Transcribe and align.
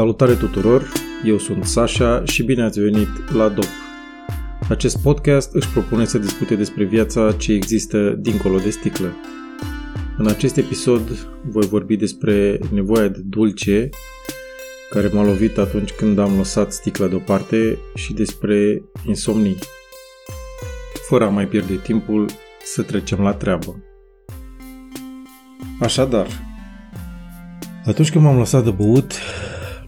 Salutare 0.00 0.34
tuturor, 0.34 0.92
eu 1.24 1.38
sunt 1.38 1.64
Sasha 1.64 2.24
și 2.24 2.42
bine 2.42 2.62
ați 2.62 2.80
venit 2.80 3.32
la 3.32 3.48
DOP. 3.48 3.68
Acest 4.68 5.02
podcast 5.02 5.54
își 5.54 5.68
propune 5.68 6.04
să 6.04 6.18
discute 6.18 6.54
despre 6.54 6.84
viața 6.84 7.32
ce 7.32 7.52
există 7.52 8.10
dincolo 8.10 8.58
de 8.58 8.70
sticlă. 8.70 9.16
În 10.18 10.26
acest 10.26 10.56
episod 10.56 11.10
voi 11.42 11.66
vorbi 11.66 11.96
despre 11.96 12.58
nevoia 12.72 13.08
de 13.08 13.20
dulce 13.24 13.88
care 14.90 15.10
m-a 15.12 15.24
lovit 15.24 15.58
atunci 15.58 15.90
când 15.90 16.18
am 16.18 16.36
lăsat 16.36 16.72
sticla 16.72 17.06
deoparte 17.06 17.78
și 17.94 18.12
despre 18.12 18.82
insomnii. 19.06 19.58
Fără 21.08 21.24
a 21.24 21.28
mai 21.28 21.46
pierde 21.46 21.74
timpul, 21.74 22.26
să 22.64 22.82
trecem 22.82 23.20
la 23.20 23.32
treabă. 23.32 23.82
Așadar, 25.80 26.26
atunci 27.84 28.10
când 28.10 28.24
m-am 28.24 28.38
lăsat 28.38 28.64
de 28.64 28.70
băut, 28.70 29.12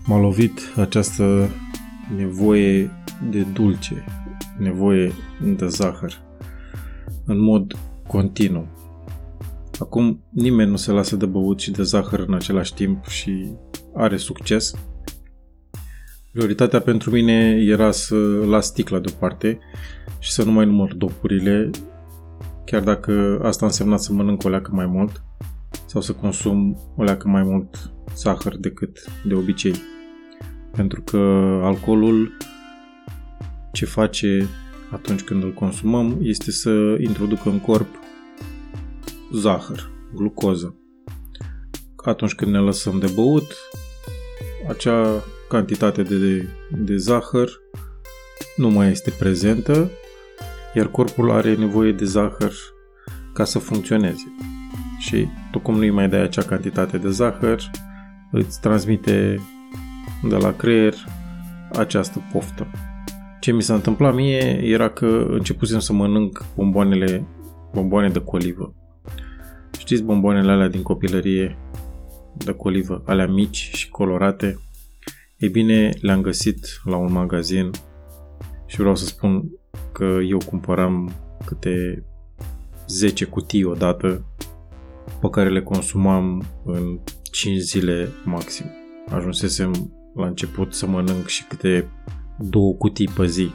m-a 0.06 0.18
lovit 0.18 0.60
această 0.76 1.48
nevoie 2.16 2.90
de 3.30 3.46
dulce, 3.52 4.04
nevoie 4.58 5.12
de 5.56 5.66
zahăr, 5.66 6.20
în 7.26 7.38
mod 7.38 7.78
continuu. 8.06 8.66
Acum 9.78 10.24
nimeni 10.30 10.70
nu 10.70 10.76
se 10.76 10.92
lasă 10.92 11.16
de 11.16 11.26
băut 11.26 11.60
și 11.60 11.70
de 11.70 11.82
zahăr 11.82 12.18
în 12.18 12.34
același 12.34 12.74
timp 12.74 13.06
și 13.06 13.52
are 13.94 14.16
succes. 14.16 14.74
Prioritatea 16.32 16.80
pentru 16.80 17.10
mine 17.10 17.62
era 17.66 17.90
să 17.90 18.14
las 18.46 18.66
sticla 18.66 18.98
deoparte 18.98 19.58
și 20.18 20.32
să 20.32 20.44
nu 20.44 20.52
mai 20.52 20.66
număr 20.66 20.94
dopurile, 20.94 21.70
chiar 22.64 22.82
dacă 22.82 23.40
asta 23.42 23.66
însemna 23.66 23.96
să 23.96 24.12
mănânc 24.12 24.44
o 24.44 24.48
leacă 24.48 24.70
mai 24.74 24.86
mult 24.86 25.22
sau 25.86 26.00
să 26.00 26.12
consum 26.12 26.78
o 26.96 27.02
leacă 27.02 27.28
mai 27.28 27.42
mult 27.42 27.92
zahăr 28.16 28.56
decât 28.56 28.98
de 29.24 29.34
obicei. 29.34 29.74
Pentru 30.76 31.02
că 31.02 31.18
alcoolul 31.62 32.36
ce 33.72 33.84
face 33.84 34.48
atunci 34.90 35.22
când 35.22 35.42
îl 35.42 35.52
consumăm 35.52 36.18
este 36.20 36.50
să 36.50 36.96
introducă 37.00 37.48
în 37.48 37.60
corp 37.60 37.86
zahăr, 39.32 39.90
glucoză. 40.14 40.76
Atunci 41.96 42.34
când 42.34 42.50
ne 42.50 42.58
lăsăm 42.58 42.98
de 42.98 43.12
băut, 43.14 43.56
acea 44.68 45.24
cantitate 45.48 46.02
de, 46.02 46.18
de, 46.18 46.48
de 46.70 46.96
zahăr 46.96 47.50
nu 48.56 48.70
mai 48.70 48.90
este 48.90 49.10
prezentă, 49.18 49.90
iar 50.74 50.86
corpul 50.86 51.30
are 51.30 51.54
nevoie 51.54 51.92
de 51.92 52.04
zahăr 52.04 52.52
ca 53.32 53.44
să 53.44 53.58
funcționeze. 53.58 54.34
Și 54.98 55.26
tu 55.50 55.58
cum 55.58 55.76
nu-i 55.76 55.90
mai 55.90 56.08
dai 56.08 56.20
acea 56.20 56.42
cantitate 56.42 56.98
de 56.98 57.10
zahăr, 57.10 57.60
îți 58.30 58.60
transmite 58.60 59.40
de 60.28 60.36
la 60.36 60.52
creier 60.56 60.94
această 61.72 62.22
poftă. 62.32 62.66
Ce 63.40 63.52
mi 63.52 63.62
s-a 63.62 63.74
întâmplat 63.74 64.14
mie 64.14 64.60
era 64.64 64.88
că 64.88 65.26
începusem 65.28 65.78
să 65.78 65.92
mănânc 65.92 66.44
bomboanele, 66.54 67.26
bomboane 67.72 68.08
de 68.08 68.20
colivă. 68.20 68.74
Știți 69.78 70.02
bomboanele 70.02 70.50
alea 70.50 70.68
din 70.68 70.82
copilărie 70.82 71.58
de 72.36 72.52
colivă, 72.52 73.02
alea 73.06 73.26
mici 73.26 73.70
și 73.74 73.88
colorate? 73.88 74.58
Ei 75.36 75.48
bine, 75.48 75.90
le-am 76.00 76.20
găsit 76.20 76.66
la 76.84 76.96
un 76.96 77.12
magazin 77.12 77.70
și 78.66 78.76
vreau 78.76 78.94
să 78.94 79.04
spun 79.04 79.50
că 79.92 80.18
eu 80.28 80.38
cumpăram 80.46 81.12
câte 81.44 82.04
10 82.86 83.24
cutii 83.24 83.64
odată 83.64 84.24
pe 85.20 85.28
care 85.30 85.48
le 85.48 85.62
consumam 85.62 86.44
în 86.64 86.98
5 87.30 87.58
zile 87.58 88.08
maxim. 88.24 88.66
Ajunsesem 89.08 89.92
la 90.14 90.26
început 90.26 90.74
să 90.74 90.86
mănânc 90.86 91.26
și 91.26 91.44
câte 91.44 91.90
două 92.38 92.74
cutii 92.74 93.08
pe 93.08 93.26
zi. 93.26 93.50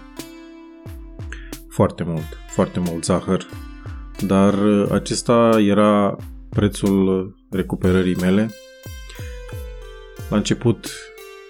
Foarte 1.70 2.04
mult, 2.04 2.38
foarte 2.50 2.80
mult 2.80 3.04
zahăr. 3.04 3.48
Dar 4.26 4.54
acesta 4.92 5.52
era 5.60 6.18
prețul 6.50 7.36
recuperării 7.50 8.16
mele. 8.16 8.50
La 10.30 10.38
început, 10.38 10.90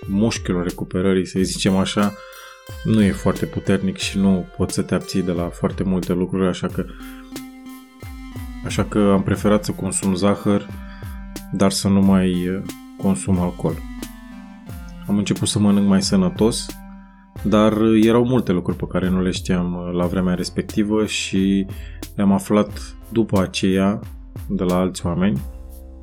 mușchiul 0.07 0.63
recuperării, 0.63 1.25
să 1.25 1.39
zicem 1.41 1.75
așa, 1.75 2.13
nu 2.83 3.01
e 3.01 3.11
foarte 3.11 3.45
puternic 3.45 3.97
și 3.97 4.17
nu 4.17 4.45
poți 4.57 4.73
să 4.73 4.81
te 4.81 4.95
abții 4.95 5.21
de 5.21 5.31
la 5.31 5.49
foarte 5.49 5.83
multe 5.83 6.13
lucruri, 6.13 6.47
așa 6.47 6.67
că 6.67 6.85
așa 8.65 8.83
că 8.83 8.99
am 8.99 9.23
preferat 9.23 9.65
să 9.65 9.71
consum 9.71 10.15
zahăr, 10.15 10.67
dar 11.51 11.71
să 11.71 11.87
nu 11.87 12.01
mai 12.01 12.61
consum 12.97 13.39
alcool. 13.39 13.73
Am 15.07 15.17
început 15.17 15.47
să 15.47 15.59
mănânc 15.59 15.87
mai 15.87 16.01
sănătos, 16.01 16.65
dar 17.43 17.81
erau 18.01 18.25
multe 18.25 18.51
lucruri 18.51 18.77
pe 18.77 18.85
care 18.89 19.09
nu 19.09 19.21
le 19.21 19.31
știam 19.31 19.73
uh, 19.73 19.93
la 19.93 20.05
vremea 20.05 20.33
respectivă 20.33 21.05
și 21.05 21.65
le-am 22.15 22.31
aflat 22.31 22.95
după 23.11 23.41
aceea 23.41 23.99
de 24.49 24.63
la 24.63 24.75
alți 24.75 25.05
oameni, 25.05 25.41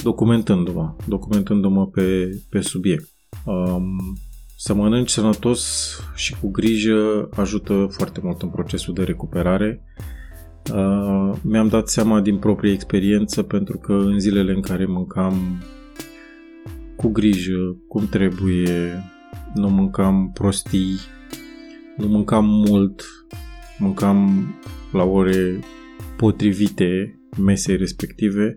documentându-mă, 0.03 0.95
documentându-mă 1.07 1.87
pe, 1.87 2.29
pe 2.51 2.61
subiect. 2.61 3.09
Um, 3.45 4.17
să 4.57 4.75
mănânci 4.75 5.11
sănătos 5.11 5.93
și 6.15 6.37
cu 6.41 6.51
grijă 6.51 7.29
ajută 7.37 7.87
foarte 7.91 8.21
mult 8.23 8.43
în 8.43 8.49
procesul 8.49 8.95
de 8.95 9.03
recuperare. 9.03 9.83
Uh, 10.75 11.33
mi-am 11.43 11.69
dat 11.69 11.89
seama 11.89 12.21
din 12.21 12.39
proprie 12.39 12.73
experiență 12.73 13.43
pentru 13.43 13.79
că 13.79 13.93
în 13.93 14.19
zilele 14.19 14.53
în 14.53 14.61
care 14.61 14.87
mâncam 14.87 15.63
cu 16.97 17.09
grijă, 17.09 17.77
cum 17.89 18.09
trebuie, 18.09 19.03
nu 19.55 19.69
mâncam 19.69 20.31
prostii, 20.35 20.99
nu 21.97 22.07
mâncam 22.07 22.45
mult, 22.45 23.03
mâncam 23.79 24.47
la 24.93 25.03
ore 25.03 25.59
potrivite 26.17 27.19
mesei 27.39 27.77
respective, 27.77 28.55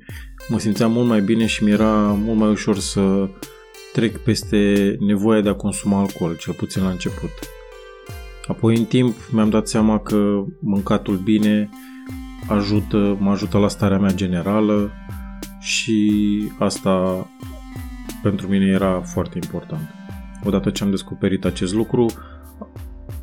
mă 0.50 0.60
simțeam 0.60 0.92
mult 0.92 1.08
mai 1.08 1.22
bine 1.22 1.46
și 1.46 1.64
mi-era 1.64 1.94
mult 1.98 2.38
mai 2.40 2.50
ușor 2.50 2.78
să 2.78 3.30
trec 3.94 4.18
peste 4.18 4.96
nevoia 5.00 5.42
de 5.42 5.50
a 5.50 5.54
consuma 5.54 6.00
alcool, 6.00 6.36
cel 6.36 6.54
puțin 6.54 6.84
la 6.84 6.90
început. 6.90 7.32
Apoi, 8.48 8.78
în 8.78 8.86
timp, 8.86 9.16
mi-am 9.32 9.50
dat 9.50 9.68
seama 9.68 10.00
că 10.00 10.44
mâncatul 10.60 11.16
bine 11.16 11.70
ajută, 12.48 13.18
mă 13.20 13.32
ajută 13.32 13.58
la 13.58 13.68
starea 13.68 14.00
mea 14.00 14.14
generală 14.14 14.92
și 15.60 16.12
asta 16.60 17.28
pentru 18.30 18.48
mine 18.48 18.66
era 18.66 19.02
foarte 19.02 19.40
important. 19.44 19.90
Odată 20.44 20.70
ce 20.70 20.84
am 20.84 20.90
descoperit 20.90 21.46
acest 21.46 21.74
lucru, 21.74 22.06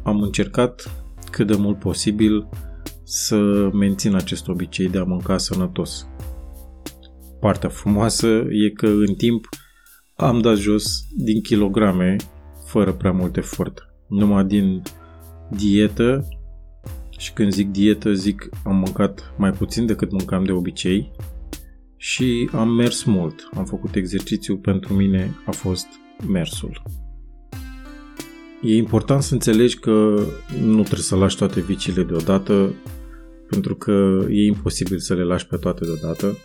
am 0.02 0.22
încercat 0.22 1.04
cât 1.30 1.46
de 1.46 1.56
mult 1.56 1.78
posibil 1.78 2.48
să 3.02 3.68
mențin 3.72 4.14
acest 4.14 4.48
obicei 4.48 4.88
de 4.88 4.98
a 4.98 5.04
mânca 5.04 5.38
sănătos. 5.38 6.08
Partea 7.40 7.68
frumoasă 7.68 8.26
e 8.50 8.70
că 8.74 8.86
în 8.86 9.14
timp 9.14 9.48
am 10.16 10.40
dat 10.40 10.56
jos 10.56 11.06
din 11.16 11.40
kilograme 11.40 12.16
fără 12.66 12.92
prea 12.92 13.12
mult 13.12 13.36
efort. 13.36 13.88
Numai 14.08 14.44
din 14.44 14.82
dietă 15.50 16.28
și 17.18 17.32
când 17.32 17.52
zic 17.52 17.70
dietă 17.70 18.12
zic 18.12 18.48
am 18.64 18.76
mâncat 18.76 19.34
mai 19.36 19.50
puțin 19.50 19.86
decât 19.86 20.10
mâncam 20.10 20.44
de 20.44 20.52
obicei 20.52 21.10
și 22.04 22.50
am 22.52 22.68
mers 22.68 23.02
mult. 23.02 23.48
Am 23.56 23.64
făcut 23.64 23.94
exercițiu, 23.94 24.56
pentru 24.56 24.94
mine 24.94 25.34
a 25.44 25.50
fost 25.50 25.86
mersul. 26.28 26.82
E 28.62 28.76
important 28.76 29.22
să 29.22 29.32
înțelegi 29.32 29.78
că 29.78 30.24
nu 30.60 30.82
trebuie 30.82 31.02
să 31.02 31.16
lași 31.16 31.36
toate 31.36 31.60
viciile 31.60 32.02
deodată, 32.02 32.74
pentru 33.48 33.74
că 33.74 34.24
e 34.28 34.44
imposibil 34.46 34.98
să 34.98 35.14
le 35.14 35.22
lași 35.22 35.46
pe 35.46 35.56
toate 35.56 35.84
deodată. 35.84 36.36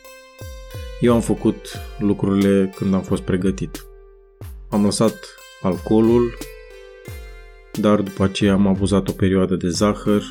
Eu 0.99 1.13
am 1.13 1.21
făcut 1.21 1.79
lucrurile 1.97 2.73
când 2.75 2.93
am 2.93 3.01
fost 3.01 3.21
pregătit. 3.21 3.85
Am 4.69 4.83
lăsat 4.83 5.15
alcoolul, 5.61 6.37
dar 7.79 8.01
după 8.01 8.23
aceea 8.23 8.53
am 8.53 8.67
abuzat 8.67 9.07
o 9.07 9.11
perioadă 9.11 9.55
de 9.55 9.69
zahăr. 9.69 10.23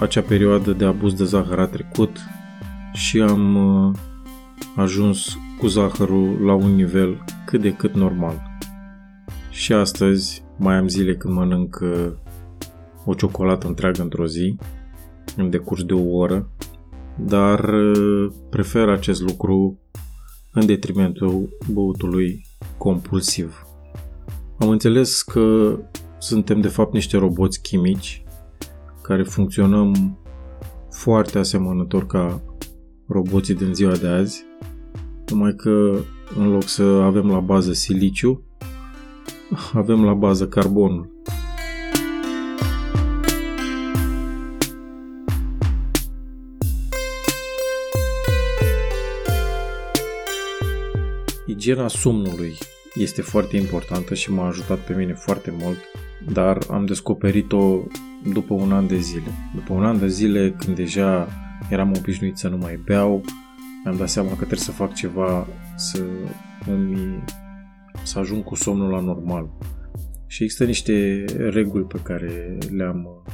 Acea 0.00 0.22
perioadă 0.22 0.72
de 0.72 0.84
abuz 0.84 1.14
de 1.14 1.24
zahăr 1.24 1.58
a 1.58 1.66
trecut 1.66 2.16
și 2.92 3.20
am 3.20 3.56
uh, 3.86 3.98
ajuns 4.76 5.38
cu 5.58 5.66
zahărul 5.66 6.44
la 6.44 6.54
un 6.54 6.74
nivel 6.74 7.24
cât 7.46 7.60
de 7.60 7.72
cât 7.72 7.94
normal. 7.94 8.42
Și 9.50 9.72
astăzi 9.72 10.42
mai 10.56 10.76
am 10.76 10.88
zile 10.88 11.16
când 11.16 11.34
mănânc 11.34 11.78
uh, 11.82 12.12
o 13.04 13.14
ciocolată 13.14 13.66
întreagă 13.66 14.02
într-o 14.02 14.26
zi, 14.26 14.56
în 15.36 15.50
decurs 15.50 15.82
de 15.84 15.92
o 15.92 16.16
oră, 16.16 16.50
dar 17.18 17.68
uh, 17.68 18.32
prefer 18.50 18.88
acest 18.88 19.20
lucru 19.20 19.80
în 20.52 20.66
detrimentul 20.66 21.48
băutului 21.72 22.46
compulsiv. 22.78 23.66
Am 24.58 24.68
înțeles 24.68 25.22
că 25.22 25.78
suntem 26.18 26.60
de 26.60 26.68
fapt 26.68 26.92
niște 26.92 27.16
roboți 27.16 27.62
chimici 27.62 28.24
care 29.02 29.22
funcționăm 29.22 30.18
foarte 30.90 31.38
asemănător 31.38 32.06
ca 32.06 32.42
roboții 33.08 33.54
din 33.54 33.74
ziua 33.74 33.96
de 33.96 34.08
azi, 34.08 34.44
numai 35.30 35.54
că 35.54 35.98
în 36.36 36.50
loc 36.50 36.68
să 36.68 36.82
avem 36.82 37.30
la 37.30 37.40
bază 37.40 37.72
siliciu, 37.72 38.42
avem 39.72 40.04
la 40.04 40.14
bază 40.14 40.48
carbonul. 40.48 41.14
Igiena 51.46 51.88
somnului 51.88 52.54
este 52.94 53.22
foarte 53.22 53.56
importantă 53.56 54.14
și 54.14 54.32
m-a 54.32 54.46
ajutat 54.46 54.78
pe 54.78 54.94
mine 54.94 55.12
foarte 55.12 55.54
mult, 55.60 55.78
dar 56.32 56.58
am 56.70 56.84
descoperit-o 56.84 57.78
după 58.32 58.54
un 58.54 58.72
an 58.72 58.86
de 58.86 58.98
zile. 58.98 59.30
După 59.54 59.72
un 59.72 59.84
an 59.84 59.98
de 59.98 60.08
zile, 60.08 60.54
când 60.58 60.76
deja 60.76 61.28
eram 61.70 61.92
obișnuit 61.96 62.36
să 62.36 62.48
nu 62.48 62.56
mai 62.56 62.80
beau, 62.84 63.24
mi-am 63.86 63.98
dat 63.98 64.08
seama 64.08 64.28
că 64.28 64.34
trebuie 64.34 64.58
să 64.58 64.70
fac 64.70 64.94
ceva 64.94 65.46
să 65.76 66.04
îmi 66.66 67.24
să 68.02 68.18
ajung 68.18 68.44
cu 68.44 68.54
somnul 68.54 68.90
la 68.90 69.00
normal. 69.00 69.50
Și 70.26 70.42
există 70.42 70.64
niște 70.64 71.24
reguli 71.36 71.84
pe 71.84 71.98
care 72.02 72.58
le-am 72.76 73.24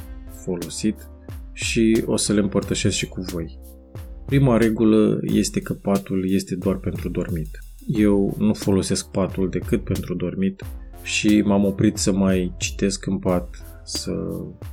folosit 0.43 1.09
și 1.51 2.03
o 2.05 2.15
să 2.15 2.33
le 2.33 2.39
împărtășesc 2.39 2.95
și 2.95 3.07
cu 3.07 3.21
voi. 3.21 3.59
Prima 4.25 4.57
regulă 4.57 5.19
este 5.21 5.59
că 5.59 5.73
patul 5.73 6.31
este 6.31 6.55
doar 6.55 6.75
pentru 6.75 7.09
dormit. 7.09 7.59
Eu 7.87 8.35
nu 8.37 8.53
folosesc 8.53 9.07
patul 9.07 9.49
decât 9.49 9.83
pentru 9.83 10.15
dormit 10.15 10.63
și 11.03 11.41
m-am 11.41 11.65
oprit 11.65 11.97
să 11.97 12.11
mai 12.11 12.53
citesc 12.57 13.05
în 13.05 13.19
pat, 13.19 13.81
să 13.83 14.13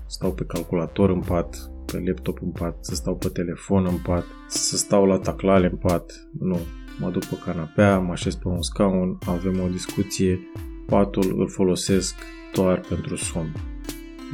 stau 0.06 0.32
pe 0.32 0.44
calculator 0.44 1.10
în 1.10 1.20
pat, 1.20 1.70
pe 1.90 2.02
laptop 2.06 2.38
în 2.42 2.50
pat, 2.50 2.76
să 2.84 2.94
stau 2.94 3.16
pe 3.16 3.28
telefon 3.28 3.87
în 3.87 3.96
pat, 3.96 4.25
să 4.48 4.76
stau 4.76 5.06
la 5.06 5.19
taclale 5.19 5.66
în 5.66 5.76
pat. 5.76 6.28
Nu, 6.38 6.58
mă 6.98 7.10
duc 7.10 7.25
pe 7.25 7.34
canapea, 7.44 7.98
mă 7.98 8.12
așez 8.12 8.34
pe 8.34 8.48
un 8.48 8.62
scaun, 8.62 9.19
avem 9.26 9.60
o 9.60 9.69
discuție, 9.69 10.40
patul 10.87 11.34
îl 11.38 11.48
folosesc 11.48 12.14
doar 12.54 12.81
pentru 12.88 13.16
somn. 13.16 13.52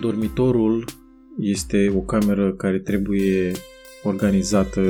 Dormitorul 0.00 0.84
este 1.38 1.92
o 1.96 2.00
cameră 2.00 2.52
care 2.52 2.78
trebuie 2.78 3.52
organizată 4.02 4.80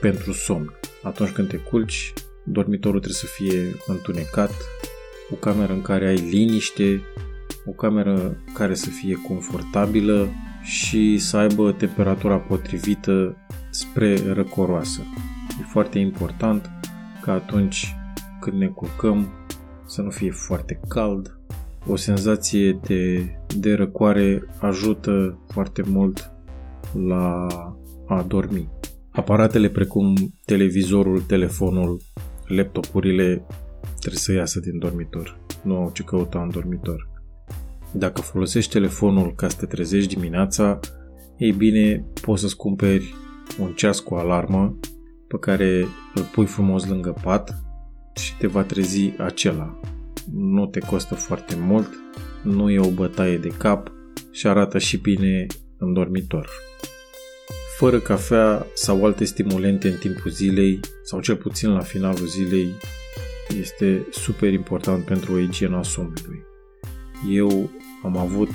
pentru 0.00 0.32
somn. 0.32 0.72
Atunci 1.02 1.30
când 1.30 1.48
te 1.48 1.56
culci, 1.56 2.12
dormitorul 2.44 3.00
trebuie 3.00 3.20
să 3.20 3.26
fie 3.26 3.74
întunecat, 3.86 4.52
o 5.30 5.34
cameră 5.34 5.72
în 5.72 5.82
care 5.82 6.08
ai 6.08 6.16
liniște, 6.30 7.02
o 7.68 7.72
cameră 7.72 8.36
care 8.54 8.74
să 8.74 8.90
fie 8.90 9.14
confortabilă 9.28 10.28
și 10.62 11.18
să 11.18 11.36
aibă 11.36 11.72
temperatura 11.72 12.36
potrivită 12.36 13.36
spre 13.70 14.32
răcoroasă. 14.32 15.00
E 15.60 15.62
foarte 15.62 15.98
important 15.98 16.70
ca 17.22 17.32
atunci 17.32 17.96
când 18.40 18.56
ne 18.56 18.66
culcăm 18.66 19.28
să 19.86 20.02
nu 20.02 20.10
fie 20.10 20.30
foarte 20.30 20.80
cald. 20.88 21.40
O 21.86 21.96
senzație 21.96 22.72
de, 22.72 23.30
de 23.58 23.74
răcoare 23.74 24.44
ajută 24.60 25.38
foarte 25.48 25.82
mult 25.86 26.32
la 27.06 27.46
a 28.06 28.22
dormi. 28.22 28.68
Aparatele 29.10 29.68
precum 29.68 30.14
televizorul, 30.44 31.20
telefonul, 31.20 32.00
laptopurile 32.46 33.46
trebuie 33.98 34.20
să 34.20 34.32
iasă 34.32 34.60
din 34.60 34.78
dormitor. 34.78 35.40
Nu 35.62 35.76
au 35.76 35.90
ce 35.92 36.02
căuta 36.02 36.42
în 36.42 36.50
dormitor. 36.50 37.17
Dacă 37.92 38.20
folosești 38.20 38.72
telefonul 38.72 39.34
ca 39.34 39.48
să 39.48 39.56
te 39.56 39.66
trezești 39.66 40.14
dimineața, 40.14 40.80
ei 41.36 41.52
bine, 41.52 42.04
poți 42.20 42.40
să-ți 42.40 42.56
cumperi 42.56 43.14
un 43.58 43.72
ceas 43.72 44.00
cu 44.00 44.14
alarmă 44.14 44.78
pe 45.28 45.36
care 45.38 45.86
îl 46.14 46.22
pui 46.32 46.46
frumos 46.46 46.86
lângă 46.86 47.14
pat 47.22 47.54
și 48.14 48.36
te 48.36 48.46
va 48.46 48.62
trezi 48.62 49.12
acela. 49.18 49.80
Nu 50.32 50.66
te 50.66 50.78
costă 50.78 51.14
foarte 51.14 51.56
mult, 51.56 51.88
nu 52.42 52.70
e 52.70 52.78
o 52.78 52.90
bătaie 52.90 53.38
de 53.38 53.48
cap 53.58 53.92
și 54.30 54.46
arată 54.46 54.78
și 54.78 54.96
bine 54.96 55.46
în 55.78 55.92
dormitor. 55.92 56.48
Fără 57.78 57.98
cafea 57.98 58.66
sau 58.74 59.04
alte 59.04 59.24
stimulente 59.24 59.88
în 59.88 59.96
timpul 59.96 60.30
zilei, 60.30 60.80
sau 61.04 61.20
cel 61.20 61.36
puțin 61.36 61.70
la 61.70 61.80
finalul 61.80 62.26
zilei, 62.26 62.68
este 63.60 64.06
super 64.10 64.52
important 64.52 65.04
pentru 65.04 65.32
o 65.32 65.38
igiena 65.38 65.82
somnului. 65.82 66.47
Eu 67.30 67.70
am 68.04 68.16
avut 68.16 68.50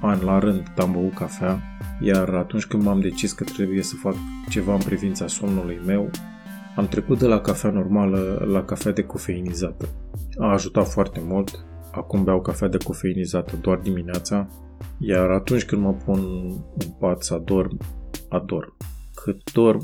ani 0.00 0.22
la 0.22 0.38
rând 0.38 0.72
am 0.76 0.92
băut 0.92 1.14
cafea, 1.14 1.62
iar 2.00 2.28
atunci 2.28 2.66
când 2.66 2.82
m-am 2.82 3.00
decis 3.00 3.32
că 3.32 3.44
trebuie 3.44 3.82
să 3.82 3.94
fac 3.94 4.14
ceva 4.48 4.74
în 4.74 4.80
privința 4.80 5.26
somnului 5.26 5.80
meu, 5.86 6.10
am 6.76 6.86
trecut 6.86 7.18
de 7.18 7.26
la 7.26 7.40
cafea 7.40 7.70
normală 7.70 8.46
la 8.50 8.64
cafea 8.64 8.92
decofeinizată. 8.92 9.88
A 10.38 10.52
ajutat 10.52 10.88
foarte 10.88 11.20
mult, 11.24 11.64
acum 11.92 12.24
beau 12.24 12.40
cafea 12.40 12.68
decofeinizată 12.68 13.56
doar 13.60 13.78
dimineața, 13.78 14.48
iar 14.98 15.30
atunci 15.30 15.64
când 15.64 15.82
mă 15.82 15.92
pun 15.92 16.18
în 16.78 16.90
pat 16.98 17.22
să 17.22 17.34
adorm, 17.34 17.78
adorm. 18.28 18.76
Cât 19.14 19.52
dorm 19.52 19.80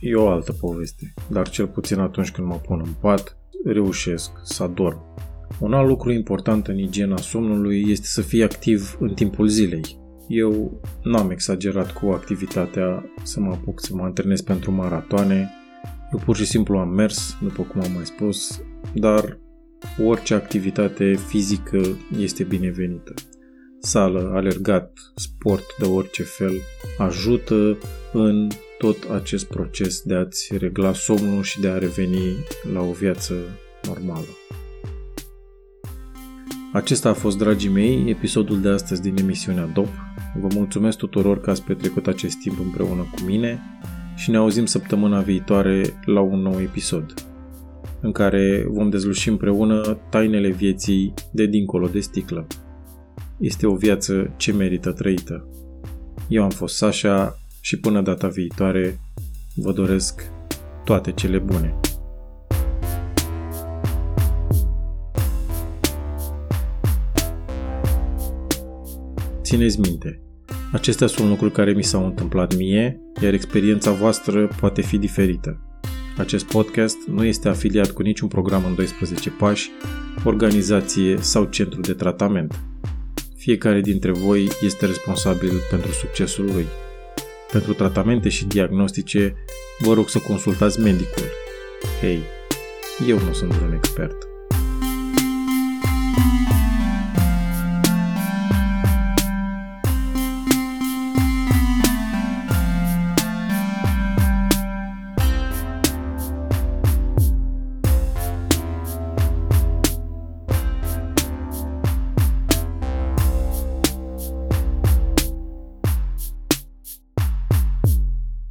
e 0.00 0.14
o 0.14 0.28
altă 0.28 0.52
poveste, 0.52 1.14
dar 1.28 1.48
cel 1.48 1.66
puțin 1.66 1.98
atunci 1.98 2.30
când 2.30 2.46
mă 2.46 2.56
pun 2.66 2.82
în 2.84 2.92
pat, 3.00 3.36
reușesc 3.64 4.30
să 4.42 4.62
adorm. 4.62 5.14
Un 5.58 5.72
alt 5.72 5.88
lucru 5.88 6.12
important 6.12 6.66
în 6.66 6.78
igiena 6.78 7.16
somnului 7.16 7.84
este 7.88 8.06
să 8.06 8.20
fii 8.20 8.42
activ 8.42 8.96
în 9.00 9.14
timpul 9.14 9.46
zilei. 9.46 10.00
Eu 10.28 10.80
n-am 11.02 11.30
exagerat 11.30 11.92
cu 11.92 12.06
activitatea 12.06 13.12
să 13.22 13.40
mă 13.40 13.52
apuc 13.52 13.80
să 13.80 13.94
mă 13.94 14.02
antrenez 14.02 14.40
pentru 14.40 14.70
maratoane. 14.70 15.50
Eu 16.12 16.20
pur 16.24 16.36
și 16.36 16.46
simplu 16.46 16.78
am 16.78 16.88
mers, 16.88 17.36
după 17.42 17.62
cum 17.62 17.80
am 17.80 17.92
mai 17.92 18.06
spus, 18.06 18.62
dar 18.94 19.38
orice 20.04 20.34
activitate 20.34 21.14
fizică 21.26 21.82
este 22.18 22.42
binevenită. 22.42 23.14
Sală, 23.80 24.30
alergat, 24.34 24.92
sport 25.14 25.64
de 25.78 25.84
orice 25.84 26.22
fel 26.22 26.52
ajută 26.98 27.78
în 28.12 28.48
tot 28.78 28.96
acest 29.10 29.46
proces 29.46 30.02
de 30.02 30.14
a-ți 30.14 30.56
regla 30.56 30.92
somnul 30.92 31.42
și 31.42 31.60
de 31.60 31.68
a 31.68 31.78
reveni 31.78 32.36
la 32.72 32.80
o 32.80 32.92
viață 32.92 33.34
normală. 33.86 34.26
Acesta 36.72 37.08
a 37.08 37.12
fost, 37.12 37.38
dragii 37.38 37.70
mei, 37.70 38.10
episodul 38.10 38.60
de 38.60 38.68
astăzi 38.68 39.02
din 39.02 39.16
emisiunea 39.16 39.66
DOP. 39.66 39.88
Vă 40.40 40.48
mulțumesc 40.54 40.98
tuturor 40.98 41.40
că 41.40 41.50
ați 41.50 41.62
petrecut 41.62 42.06
acest 42.06 42.38
timp 42.38 42.58
împreună 42.58 43.06
cu 43.14 43.22
mine 43.26 43.60
și 44.16 44.30
ne 44.30 44.36
auzim 44.36 44.66
săptămâna 44.66 45.20
viitoare 45.20 45.82
la 46.04 46.20
un 46.20 46.40
nou 46.40 46.60
episod, 46.60 47.14
în 48.00 48.12
care 48.12 48.66
vom 48.68 48.90
dezluși 48.90 49.28
împreună 49.28 49.98
tainele 50.10 50.50
vieții 50.50 51.14
de 51.32 51.46
dincolo 51.46 51.86
de 51.86 52.00
sticlă. 52.00 52.46
Este 53.38 53.66
o 53.66 53.74
viață 53.74 54.34
ce 54.36 54.52
merită 54.52 54.92
trăită. 54.92 55.48
Eu 56.28 56.42
am 56.42 56.50
fost 56.50 56.76
Sasha 56.76 57.38
și 57.60 57.78
până 57.80 58.02
data 58.02 58.28
viitoare 58.28 59.00
vă 59.54 59.72
doresc 59.72 60.22
toate 60.84 61.12
cele 61.12 61.38
bune. 61.38 61.80
Țineți 69.52 69.80
minte, 69.80 70.20
acestea 70.72 71.06
sunt 71.06 71.28
lucruri 71.28 71.52
care 71.52 71.72
mi 71.72 71.82
s-au 71.82 72.04
întâmplat 72.04 72.56
mie, 72.56 73.00
iar 73.22 73.32
experiența 73.32 73.92
voastră 73.92 74.48
poate 74.60 74.82
fi 74.82 74.98
diferită. 74.98 75.60
Acest 76.16 76.44
podcast 76.44 76.96
nu 77.06 77.24
este 77.24 77.48
afiliat 77.48 77.90
cu 77.90 78.02
niciun 78.02 78.28
program 78.28 78.64
în 78.64 78.74
12 78.74 79.30
pași, 79.30 79.70
organizație 80.24 81.16
sau 81.16 81.44
centru 81.44 81.80
de 81.80 81.92
tratament. 81.92 82.60
Fiecare 83.36 83.80
dintre 83.80 84.12
voi 84.12 84.48
este 84.62 84.86
responsabil 84.86 85.52
pentru 85.70 85.90
succesul 85.90 86.44
lui. 86.44 86.66
Pentru 87.50 87.72
tratamente 87.72 88.28
și 88.28 88.44
diagnostice, 88.44 89.34
vă 89.78 89.92
rog 89.92 90.08
să 90.08 90.18
consultați 90.18 90.80
medicul. 90.80 91.26
Hei, 92.00 92.20
eu 93.08 93.18
nu 93.18 93.32
sunt 93.32 93.52
un 93.52 93.72
expert. 93.72 94.16
thank 96.14 96.46
you 96.46 96.51